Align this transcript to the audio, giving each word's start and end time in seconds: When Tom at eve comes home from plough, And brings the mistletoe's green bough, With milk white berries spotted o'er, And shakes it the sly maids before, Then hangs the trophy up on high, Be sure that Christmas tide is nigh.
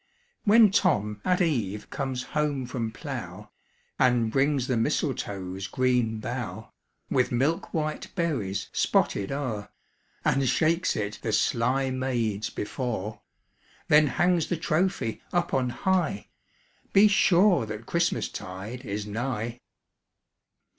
When 0.45 0.71
Tom 0.71 1.21
at 1.23 1.41
eve 1.43 1.91
comes 1.91 2.23
home 2.33 2.65
from 2.65 2.91
plough, 2.91 3.51
And 3.99 4.31
brings 4.31 4.65
the 4.65 4.75
mistletoe's 4.75 5.67
green 5.67 6.19
bough, 6.19 6.71
With 7.11 7.31
milk 7.31 7.71
white 7.71 8.07
berries 8.15 8.67
spotted 8.73 9.31
o'er, 9.31 9.69
And 10.25 10.49
shakes 10.49 10.95
it 10.95 11.19
the 11.21 11.31
sly 11.31 11.91
maids 11.91 12.49
before, 12.49 13.21
Then 13.89 14.07
hangs 14.07 14.47
the 14.47 14.57
trophy 14.57 15.21
up 15.31 15.53
on 15.53 15.69
high, 15.69 16.29
Be 16.93 17.07
sure 17.07 17.67
that 17.67 17.85
Christmas 17.85 18.27
tide 18.27 18.83
is 18.83 19.05
nigh. 19.05 19.59